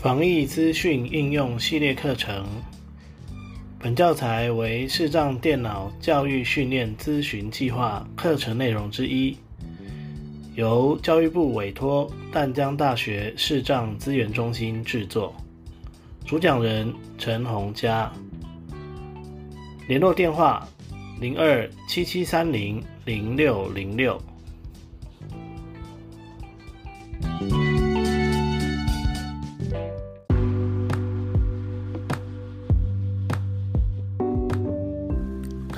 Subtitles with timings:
[0.00, 2.46] 防疫资讯应用系列课程，
[3.80, 9.36] 本教材为视障电脑教育训练咨询计划课程内容之一，
[10.54, 15.34] 由教育部委托淡江大学视障资源中心制作。
[16.24, 18.12] 主讲人陈洪嘉，
[19.88, 20.64] 联络电话
[21.20, 24.16] 零二七七三零零六零六。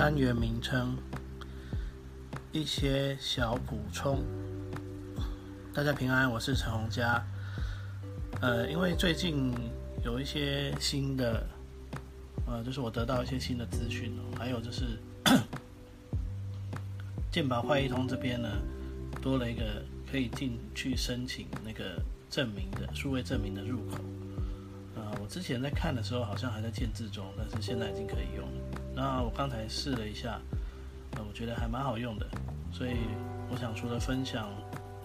[0.01, 0.97] 单元名称，
[2.51, 4.23] 一些小补充。
[5.75, 7.23] 大家平安，我是陈洪佳。
[8.41, 9.53] 呃，因为最近
[10.03, 11.45] 有一些新的，
[12.47, 14.97] 呃，就是我得到一些新的资讯，还有就是
[17.31, 18.49] 健保快一通这边呢，
[19.21, 23.99] 多了一个可以进去申请那个证明的数位证明的入口。
[25.31, 28.77] 之前在看的时候好像还在建制中，但是现在已经可以用了。
[28.93, 30.37] 那我刚才试了一下，
[31.15, 32.27] 呃，我觉得还蛮好用的，
[32.69, 32.97] 所以
[33.49, 34.49] 我想除了分享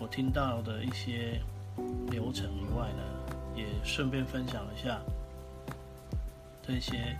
[0.00, 1.40] 我听到的一些
[2.10, 3.04] 流程以外呢，
[3.54, 4.98] 也顺便分享一下
[6.60, 7.16] 这些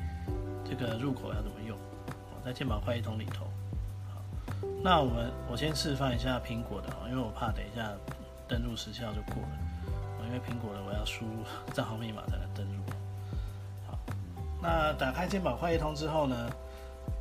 [0.69, 1.79] 这个入口要怎么用，
[2.45, 3.47] 在健保快一通里头。
[4.13, 4.21] 好，
[4.83, 7.89] 那我们我先示范一下苹果的因为我怕等一下
[8.49, 12.83] 登录时效就过了，因为苹果的我要输入账号密码才能登录。
[14.63, 16.51] 那打开健保快一通之后呢，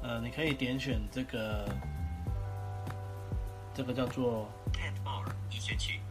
[0.01, 1.67] 呃，你可以点选这个，
[3.73, 4.49] 这个叫做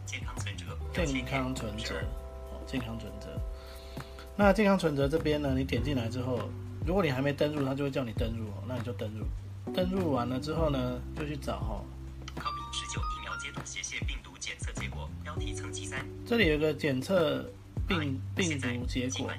[0.05, 1.95] 健康存折，健康存折，
[2.51, 3.27] 哦，健康存折。
[4.37, 6.39] 那健康存折这边呢，你点进来之后，
[6.85, 9.25] 如果你还没登入，它就会叫你登入哦，那你就登入。
[9.73, 11.83] 登入完了之后呢，就去找哈。
[12.35, 16.05] COVID 十九疫苗接种斜线病毒检测结果，标题层级三。
[16.25, 17.43] 这里有个检测
[17.87, 19.31] 病病毒结果。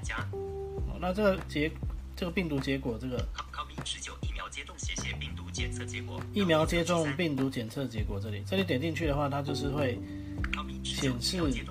[1.00, 1.70] 那这个结
[2.14, 3.18] 这个病毒结果，这个
[4.22, 4.76] 疫苗接种
[5.18, 9.98] 病毒检测结果，疫苗接种病毒检测结果这里，这里点进去的话，它就是会
[10.82, 11.62] 显示你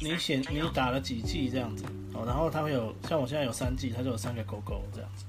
[0.00, 1.84] 你显你打了几剂这样子
[2.14, 5.24] 哦，然后它会有像我现在有三剂，它就有三个勾勾这样子。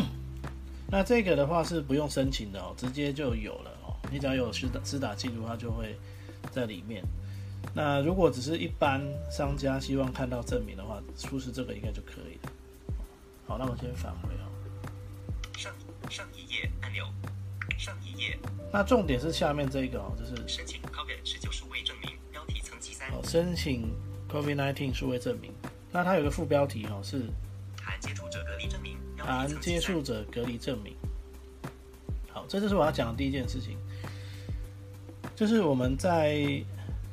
[0.90, 5.96] 那这个的话是不用申请的哦，直接就有了哦，你只要有施打施打记录，它就会
[6.50, 7.02] 在里面。
[7.74, 9.00] 那如果只是一般
[9.30, 12.52] 商家希望看到证明的话，出示这个应该就可以了。
[13.46, 14.44] 好，那我先返回哦。
[15.56, 15.72] 上
[16.10, 17.04] 上一页按钮，
[17.78, 18.38] 上一页。
[18.70, 23.08] 那重点是下面这个哦，就是申请 COVID 十九数位证明，标题层级三。
[23.10, 23.90] 哦，申请
[24.28, 25.50] COVID-19 数位证明。
[25.90, 27.22] 那它有个副标题哦，是
[27.80, 28.98] 含接触者隔离证明。
[29.16, 30.94] 含接触者隔离证明。
[32.30, 33.78] 好，这就是我要讲的第一件事情，
[35.34, 36.62] 就是我们在。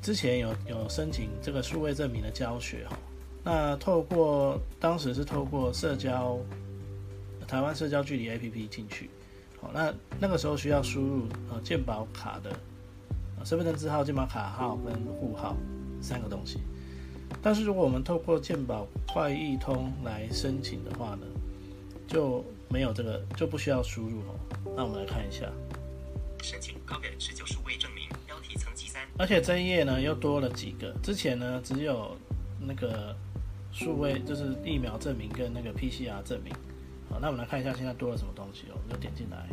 [0.01, 2.97] 之前有有申请这个数位证明的教学哈，
[3.43, 6.39] 那透过当时是透过社交
[7.47, 9.09] 台湾社交距离 APP 进去，
[9.61, 12.51] 好，那那个时候需要输入呃健保卡的
[13.43, 15.55] 身份证字号、健保卡号跟户号
[16.01, 16.59] 三个东西，
[17.41, 21.27] 但是如果我们透过健保快易通来申请的话呢，
[22.07, 24.39] 就没有这个就不需要输入哦。
[24.75, 25.45] 那我们来看一下，
[26.41, 28.08] 申请 COVID 十九数位证明。
[29.17, 32.17] 而且这一页呢又多了几个，之前呢只有
[32.59, 33.15] 那个
[33.71, 36.53] 数位，就是疫苗证明跟那个 PCR 证明。
[37.09, 39.47] 好，那我们来看一下现在多了什么东西哦，我们就点进来。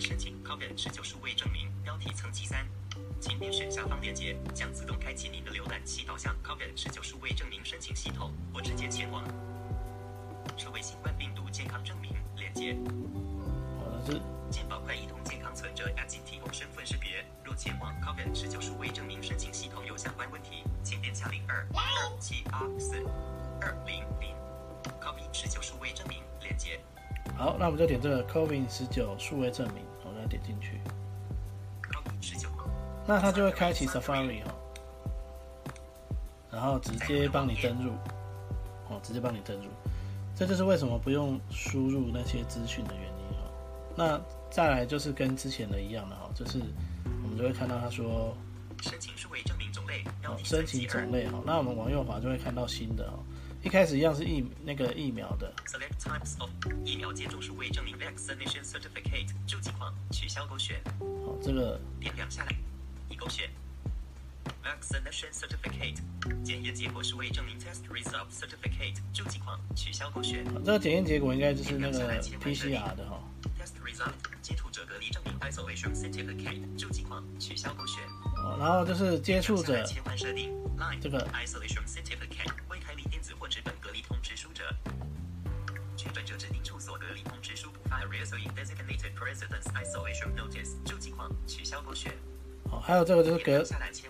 [0.00, 2.66] 申请 COVID 十九数位证明，标题层级三，
[3.20, 9.24] 请点选下方链接，将自动开启您的浏览器导向 COVID 十九数位证明申请系统，或直接前往
[10.56, 12.76] 社会新冠病毒健康证明链接。
[13.78, 16.43] 好的，是健保快一通健康存折，赶紧提供
[17.56, 22.96] 前往 COVID 十九数位证明申请系统有相关问题，请点下零二二七八四
[23.60, 24.34] 二零零
[25.00, 26.80] COVID 十九数位证明链接。
[27.36, 30.80] 好，那我们就点这个 COVID 十九数位证明，我再点进去。
[31.82, 32.48] COVID 十九，
[33.06, 34.54] 那它就会开启 Safari 哦，
[36.50, 37.92] 然后直接帮你登入，
[38.88, 39.68] 哦，直接帮你登入。
[40.34, 43.50] 这就是为什么不用输入那些资讯的原因哦。
[43.96, 44.20] 那
[44.50, 46.60] 再来就是跟之前的一样的哈，就是。
[47.36, 48.36] 就会看到他说
[48.82, 53.18] 申请数位证明种类，哦，申请种类哈，那我们往右滑就会看到新的哦。
[53.62, 55.50] 一开始一样是疫那个疫苗的。
[55.66, 56.50] Select types of
[56.84, 60.82] 疫苗接种数位证明 vaccination certificate 注记框取消勾选。
[61.24, 62.54] 好，这个点两下来，
[63.08, 63.48] 一勾选。
[64.62, 65.96] Vaccination certificate
[66.42, 70.44] 检验结果数位证明 test result certificate 注记框取消勾选。
[70.62, 73.18] 这个检验结果应该就是那个 PCR 的哈。
[73.84, 78.02] Test result 接触者隔离证明 isolation certificate 注记框取消勾选。
[78.36, 84.64] 哦，然后就是接触者切换设定，Line 这个 Isolation Certificate 未开立电子或纸本隔离通知书者，
[85.96, 92.12] 确诊者指定处所隔离通知书补发 a r e s in designated residence isolation notice 注记框取消勾选。
[92.70, 93.62] 哦，还有这个就是隔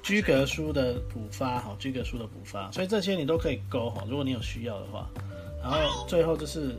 [0.02, 5.08] 居设定格书的补发，好，居格书的补发，所以这些你都可以勾哈，如果你有需要的话。
[5.62, 6.76] 然后最后就是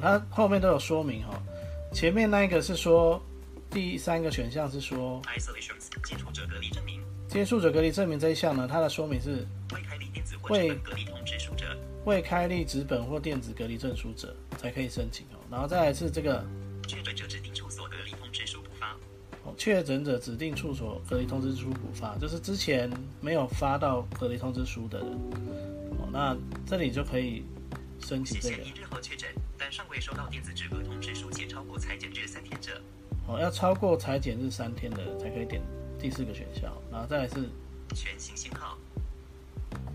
[0.00, 1.40] 它后面都有说明哈。
[1.92, 3.20] 前面那一个是说，
[3.70, 15.38] 第三个选项是说 Isolations 接触者隔离证明接触者隔离证明这一项呢，它的说明是未开立电子或未纸本隔离通知书者，未开立纸本或电子隔离证书者才可以申请哦。
[15.50, 16.44] 然后再来是这个
[16.88, 18.96] 确诊者指定处所隔离通知书补发。
[19.44, 25.08] 哦，确诊者指定处所隔离通知书补发，就是之前没有发到隔离通知书的人，
[25.98, 26.36] 哦，那
[26.66, 27.44] 这里就可以
[28.10, 28.56] 申请这个。
[28.56, 32.82] 斜线一日后确诊，但尚未收到电子纸格通知书且超过裁剪日三天者，
[33.28, 35.62] 哦，要超过裁剪日三天的才可以点
[35.96, 37.48] 第四个选项，然后再来是
[37.94, 38.76] 全新星号，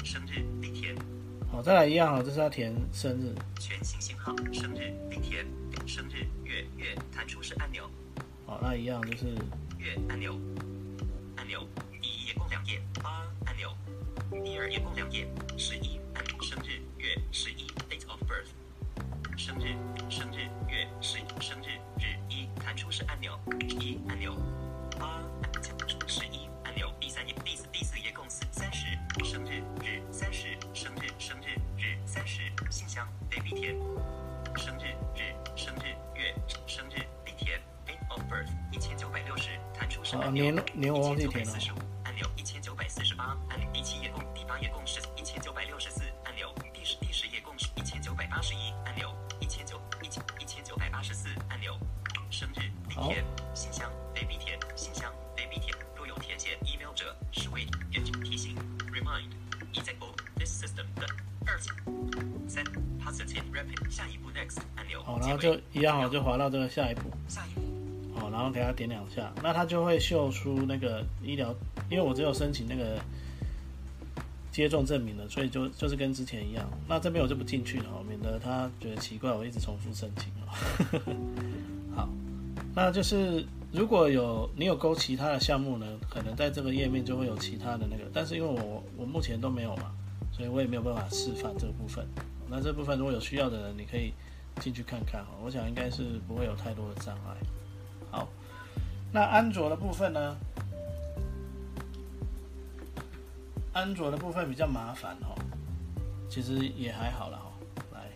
[0.05, 0.95] 生日、地点，
[1.51, 5.45] 哦，再来一样哦，这是要填生日，全新星号，生日、地填，
[5.85, 7.83] 生日、月、月，弹出式按钮，
[8.45, 9.25] 哦，那一样就是
[9.77, 10.39] 月按钮，
[11.35, 11.67] 按钮，
[12.01, 13.75] 第一页共两页，八按钮，
[14.41, 15.27] 第二页共两页，
[15.57, 17.67] 十一按生日月十一
[19.45, 19.77] 生日
[20.09, 23.39] 生日月十生日日一弹出式按钮
[23.69, 24.33] 一按钮，
[24.99, 25.21] 八
[26.07, 28.87] 十一按钮，第三页第四第四页共四三十
[29.23, 33.07] 生日日三十生日生日日三十信箱。
[33.29, 33.75] baby 填，
[34.55, 36.33] 生日日生日月
[36.65, 40.49] 生日地填 date of birth 一千九百六十弹出式哦按钮。
[40.49, 41.53] 年年我忘记填了
[65.93, 67.61] 后结尾就滑到这个下一步，下一步
[68.19, 71.53] 好，然后给它点两下，那它就会秀出那个医疗，
[71.89, 72.97] 因为我只有申请那个
[74.51, 76.65] 接种证明了，所以就就是跟之前一样。
[76.87, 81.15] 那这边我就不进去了哦，免得他觉得奇怪，我一直重复申请哦。
[81.95, 82.09] 好，
[82.73, 89.91] 那就是如果有你有勾其他的项目呢，可能在这个页面就会有其他的那个，但是因为我我目前都没有嘛，
[90.31, 92.05] 所以我也没有办法示范这个部分。
[92.49, 94.13] 那这部分如果有需要的人，你可以
[94.61, 97.35] 进去看看哈，我想应该是不会有太多的障碍。
[98.11, 98.27] 好，
[99.11, 100.37] 那安卓的部分呢？
[103.73, 105.35] 安卓的部分比较麻烦哈，
[106.29, 107.51] 其实也还好啦哈。
[107.91, 108.09] 来，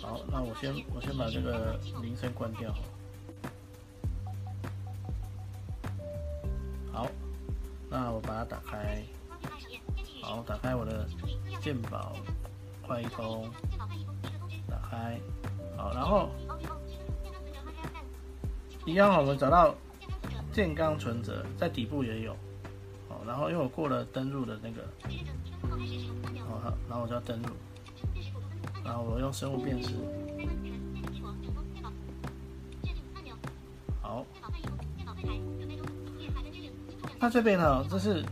[0.00, 2.72] 好，那我先我先把这个铃声关掉。
[6.92, 7.08] 好，
[7.90, 9.02] 那我把它打开。
[10.22, 11.06] 好，打开我的
[11.60, 12.14] 健保
[12.86, 13.50] 快易通，
[14.68, 15.20] 打开。
[15.76, 16.30] 好，然后
[18.86, 19.74] 一样，我们找到
[20.52, 22.36] 健康存折，在底部也有。
[23.08, 24.88] 好，然后因为我过了登录的那个，
[26.48, 27.48] 好，好然后我就要登录，
[28.84, 29.90] 然后我用生物辨识。
[34.00, 34.24] 好，
[37.18, 38.24] 那这边呢，这是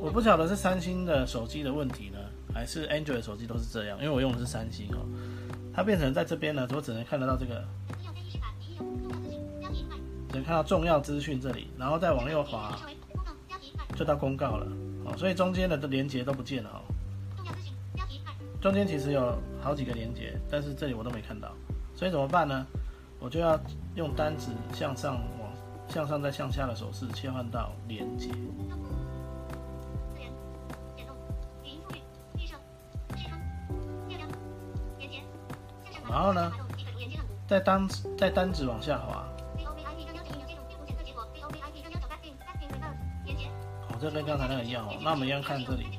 [0.00, 2.18] 我不晓得是三星的手机的问题呢，
[2.54, 4.98] 还是 Android 手机都是这样，因为我用的是三星哦。
[5.74, 7.64] 它变成在这边呢，我只能看得到这个，
[10.30, 12.78] 只能看到重要资讯这里，然后再往右滑
[13.96, 14.66] 就到公告了，
[15.04, 16.80] 哦，所以中间的连接都不见了哦。
[18.60, 21.52] 中间其实有好几个连接，但是这里我都没看到，
[21.94, 22.66] 所以怎么办呢？
[23.20, 23.58] 我就要
[23.96, 25.52] 用单指向上往
[25.88, 28.30] 向上再向下的手势切换到连接。
[36.08, 36.52] 然后呢，
[37.46, 37.86] 在单
[38.16, 39.28] 在单指往下滑，
[43.88, 44.96] 哦，这跟刚才那个一样哦。
[45.02, 45.98] 那我们一样看这里，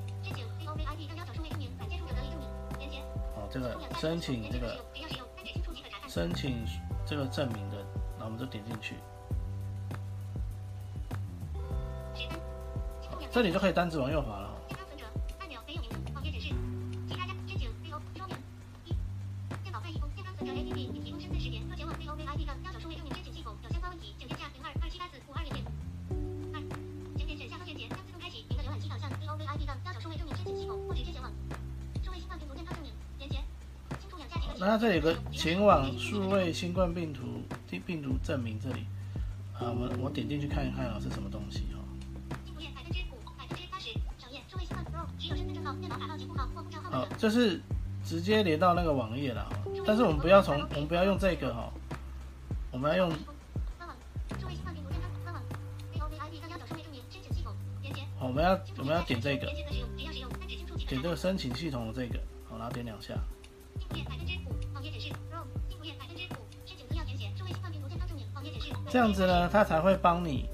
[3.35, 4.83] 哦，这个申请这个
[6.07, 6.65] 申请
[7.05, 7.77] 这个证明的，
[8.17, 8.95] 那我们就点进去，
[13.31, 14.48] 这里就可以单指往右滑了。
[34.59, 37.21] 那它这里有个前往数位新冠病毒
[37.69, 38.85] 病病毒证明这里，
[39.53, 41.79] 啊，我我点进去看一看啊，是什么东西哈？
[46.91, 47.61] 好，这是
[48.03, 51.71] 直接连到那个网页了哈，但是我们不要从我们不要用这个哈，
[52.69, 53.11] 我们要用，
[58.17, 59.47] 好，我们要我们要点这个，
[60.85, 63.13] 点这个申请系统的这个，好，然后点两下。
[68.89, 70.50] 这样子呢，它才会帮你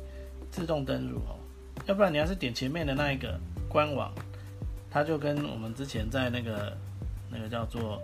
[0.51, 1.39] 自动登录哦，
[1.86, 3.39] 要不然你要是点前面的那一个
[3.70, 4.13] 官网，
[4.92, 6.75] 它就跟我们之前在那个
[7.32, 8.01] 那个叫做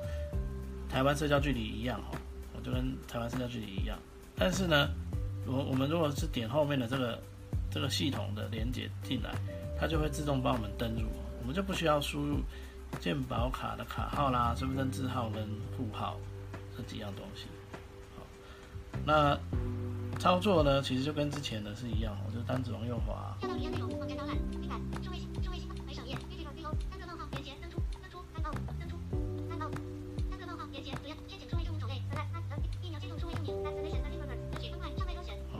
[0.90, 2.18] 台湾社交距离一样哦，
[2.56, 4.00] 我就跟台湾社交距离一样。
[4.38, 4.90] 但是呢，
[5.46, 7.20] 我我们如果是点后面的这个
[7.70, 9.36] 这个系统的连接进来，
[9.78, 11.10] 它就会自动帮我们登录，
[11.42, 12.38] 我们就不需要输入
[13.02, 15.44] 健保卡的卡号啦、身份证字号跟
[15.78, 16.18] 户号
[16.78, 17.48] 这几样东西。
[18.16, 18.24] 好，
[19.06, 19.38] 那。
[20.22, 23.36] 操作呢，其实就跟之前的是一样，我就单指往右滑。
[23.42, 23.48] 好，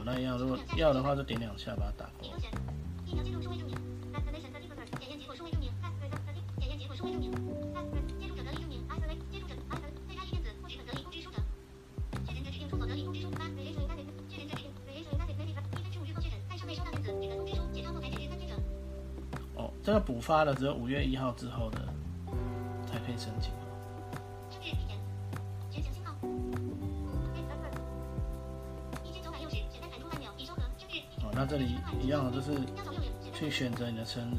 [0.06, 2.28] 那一样，如果要的话就点两下把它打开。
[19.92, 21.80] 这个补发的只有五月一号之后的
[22.86, 23.52] 才可以申请。
[31.22, 32.58] 哦，那这里一样的就是
[33.34, 34.38] 去选择你的生日。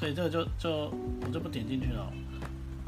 [0.00, 0.90] 所以这个就就
[1.20, 2.10] 我就不点进去了。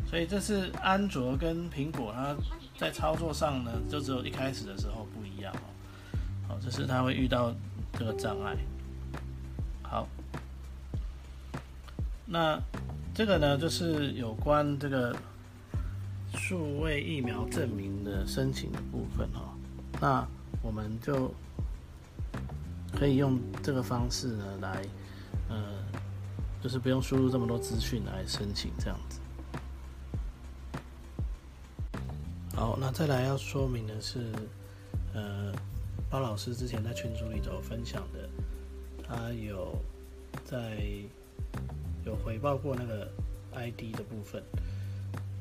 [0.07, 2.35] 所以这是安卓跟苹果，它
[2.78, 5.69] 在操作上呢，就只有一开始的时候不一样哦。
[6.49, 7.54] 好，这是它会遇到
[7.99, 8.57] 这个障碍。
[9.83, 10.09] 好，
[12.25, 12.59] 那
[13.14, 15.14] 这个呢，就是有关这个
[16.35, 19.54] 数位疫苗证明的申请的部分哈。
[20.00, 20.26] 那
[20.62, 21.31] 我们就
[22.99, 24.83] 可以用这个方式呢，来，
[25.50, 25.59] 呃，
[26.62, 29.19] 就是不用输入这么多资讯来申请这样子。
[32.54, 34.33] 好，那再来要说明的是，
[35.12, 35.52] 呃，
[36.09, 38.28] 包老师之前在群组里头分享的，
[39.02, 39.76] 他有
[40.45, 40.78] 在
[42.04, 43.11] 有回报过那个
[43.54, 44.40] ID 的部分。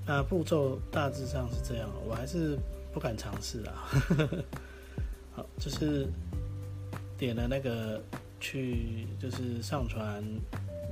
[0.04, 2.58] 那步骤大致上是这样，我还是
[2.92, 3.88] 不敢尝试啊。
[5.36, 6.08] 好，就是
[7.18, 8.02] 点了那个
[8.40, 10.24] 去，就是上传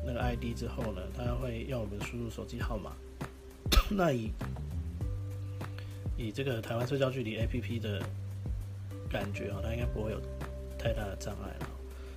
[0.09, 2.91] 那个 ID 之后呢，它会要我们输入手机号码。
[3.91, 4.31] 那以
[6.17, 8.01] 以这个台湾社交距离 APP 的
[9.07, 10.19] 感觉啊，它应该不会有
[10.79, 11.69] 太大的障碍了。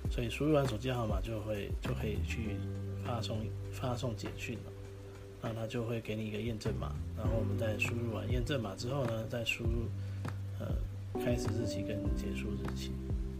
[0.09, 2.57] 所以输入完手机号码就会就可以去
[3.05, 3.37] 发送
[3.71, 4.71] 发送简讯了。
[5.41, 9.85] 那它就会给你一个验证码，然后我们再输入完验证码之后呢，再输入
[10.59, 10.67] 呃。
[11.23, 12.91] 开始日期跟结束日期，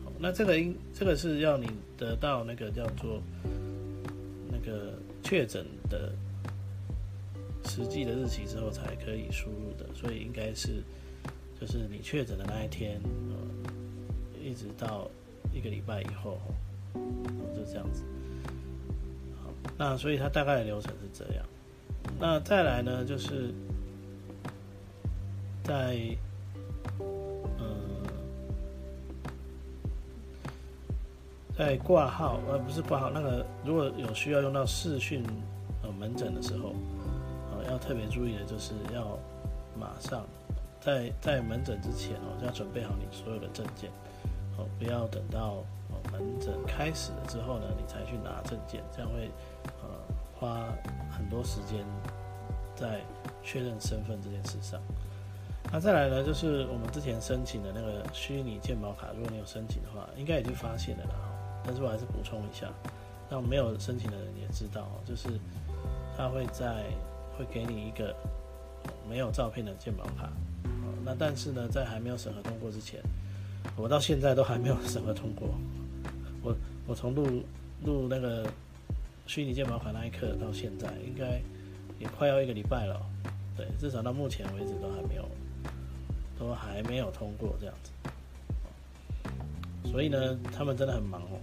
[0.05, 1.67] 好，那这个应这个是要你
[1.97, 3.19] 得到那个叫做
[4.65, 6.13] 个确诊的
[7.65, 10.83] 实际的日期之后才可以输入的，所以应该是
[11.59, 15.09] 就是你确诊的那一天，呃，一直到
[15.53, 16.39] 一个礼拜以后，
[17.55, 18.03] 就这样子。
[19.41, 21.45] 好，那所以它大概的流程是这样。
[22.19, 23.53] 那再来呢，就是
[25.63, 26.17] 在。
[31.57, 35.23] 在挂号，呃，不是挂号，那个如果有需要用到视讯
[35.83, 36.73] 呃门诊的时候，
[37.51, 39.17] 呃，要特别注意的就是要
[39.79, 40.25] 马上
[40.81, 43.91] 在在门诊之前哦，就要准备好你所有的证件，
[44.57, 49.29] 哦，不要等到哦门诊开始了之后呢，你才去拿证件，这样会
[49.81, 49.89] 呃
[50.33, 50.73] 花
[51.11, 51.85] 很多时间
[52.75, 52.99] 在
[53.43, 54.81] 确认身份这件事上。
[55.71, 61.29] 那再来呢，就是我们之前申请的那个虚拟健保卡，如果你有申请的话，应该已经发现了啦。
[61.65, 62.67] 但是我还是补充一下，
[63.29, 65.29] 让没有申请的人也知道，就是
[66.17, 66.85] 他会在
[67.37, 68.15] 会给你一个
[69.09, 70.29] 没有照片的健保卡，
[71.05, 73.01] 那但是呢，在还没有审核通过之前，
[73.75, 75.49] 我到现在都还没有审核通过。
[76.41, 76.55] 我
[76.85, 77.43] 我从录
[77.85, 78.45] 录那个
[79.25, 81.41] 虚拟健保卡那一刻到现在，应该
[81.97, 83.01] 也快要一个礼拜了。
[83.55, 85.25] 对，至少到目前为止都还没有，
[86.37, 87.91] 都还没有通过这样子。
[89.85, 91.39] 所以呢，他们真的很忙哦。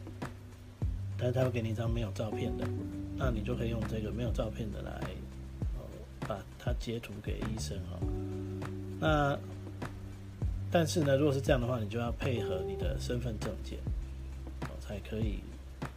[1.16, 2.66] 但是他会给你一张没有照片的，
[3.14, 4.98] 那你就可以用这个没有照片的来，
[6.20, 7.98] 把它截图给医生哈。
[8.98, 9.38] 那
[10.70, 13.78] 但是呢，如果是这样的话，你就要配合你的身份证件，
[14.80, 15.40] 才可以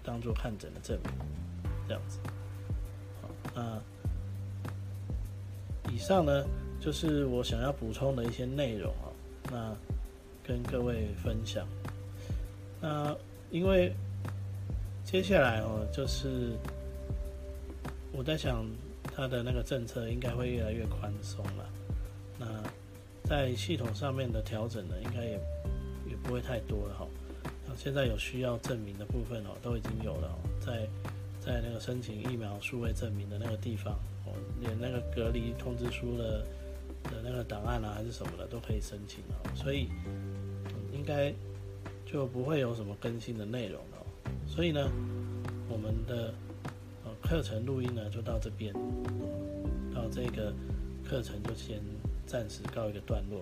[0.03, 1.13] 当做看诊的证明，
[1.88, 2.19] 这样子。
[3.21, 3.81] 好，那
[5.89, 6.43] 以上呢，
[6.81, 9.07] 就是我想要补充的一些内容啊，
[9.50, 9.73] 那
[10.45, 11.65] 跟各位分享。
[12.84, 13.16] 那
[13.50, 13.94] 因为
[15.06, 16.52] 接下来哦，就是
[18.12, 18.66] 我在想，
[19.16, 21.70] 它的那个政策应该会越来越宽松了。
[22.38, 22.46] 那
[23.24, 25.40] 在系统上面的调整呢，应该也
[26.10, 27.08] 也不会太多了哈。
[27.66, 30.86] 那现在有需要证明的部分哦，都已经有了，在
[31.40, 33.94] 在那个申请疫苗数位证明的那个地方
[34.25, 36.42] 哦，连那个隔离通知书的
[37.04, 39.56] 的那个档案啊，还是什么的都可以申请哦。
[39.56, 39.88] 所以
[40.92, 41.34] 应该
[42.13, 44.05] 就不会有什么更新的内容了。
[44.48, 44.88] 所以呢，
[45.67, 46.32] 我们的
[47.03, 48.72] 呃课程录音呢就到这边，
[49.91, 50.53] 到这个
[51.03, 51.82] 课程就先。
[52.25, 53.41] 暂时告一个段落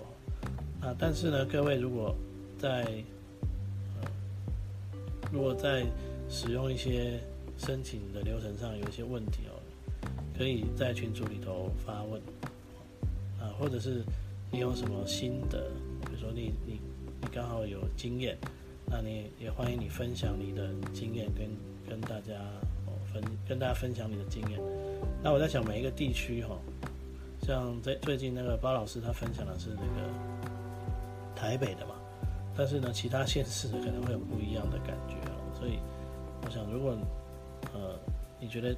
[0.81, 0.93] 啊！
[0.97, 2.13] 但是呢，各位如果
[2.57, 2.83] 在
[4.01, 4.09] 呃，
[5.31, 5.85] 如果在
[6.27, 7.19] 使用一些
[7.57, 9.53] 申请的流程上有一些问题哦，
[10.35, 12.19] 可以在群组里头发问
[13.39, 14.03] 啊，或者是
[14.51, 15.69] 你有什么心得，
[16.07, 16.81] 比如说你你
[17.21, 18.35] 你刚好有经验，
[18.91, 21.47] 那你也欢迎你分享你的经验，跟
[21.89, 22.33] 跟大家
[22.85, 24.59] 哦分跟大家分享你的经验。
[25.23, 26.57] 那我在想每一个地区哈。
[27.43, 30.07] 像在最近那个包老师他分享的是那个
[31.35, 31.95] 台北的嘛，
[32.55, 35.41] 但是呢，其他县市可能会有不一样的感觉哦。
[35.57, 35.79] 所以
[36.45, 36.95] 我想，如果
[37.73, 37.97] 呃
[38.39, 38.75] 你觉得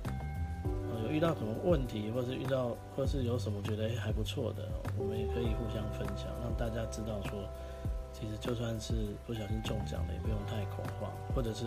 [0.64, 7.44] 呃有遇到什么问题，或是遇到或是有什么觉得还不错的，我们也可以互相分享，让大家知道说，
[8.14, 8.94] 其实就算是
[9.26, 11.66] 不小心中奖了，也不用太恐慌，或者是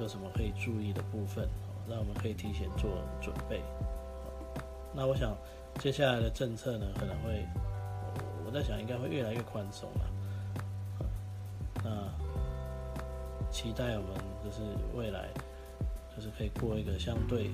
[0.00, 1.48] 有什么可以注意的部分，
[1.88, 3.62] 让我们可以提前做准备。
[4.92, 5.36] 那我想。
[5.80, 7.44] 接下来的政策呢，可能会，
[8.46, 11.04] 我在想应该会越来越宽松了。
[11.82, 14.62] 那期待我们就是
[14.94, 15.30] 未来，
[16.14, 17.50] 就是可以过一个相对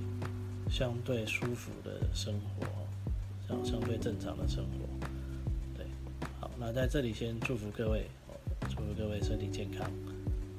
[0.69, 2.66] 相对舒服的生活，
[3.49, 5.09] 相相对正常的生活。
[5.75, 5.87] 对，
[6.38, 8.07] 好，那在这里先祝福各位，
[8.87, 9.87] 祝各位身体健康。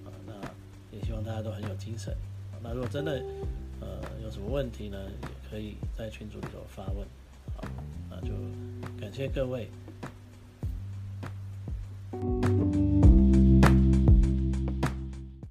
[0.06, 0.34] 啊，那
[0.96, 2.16] 也希望大家都很有精神。
[2.64, 3.24] 那如果真的
[3.80, 7.08] 呃有什么问题呢，也可以在群组里头发问。
[7.56, 7.64] 好，
[8.10, 8.34] 那就
[9.00, 9.70] 感谢各位。